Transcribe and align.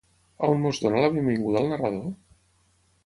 On 0.47 0.63
ens 0.69 0.79
dona 0.85 1.03
la 1.05 1.11
benvinguda 1.17 1.61
el 1.61 1.69
narrador? 1.75 2.11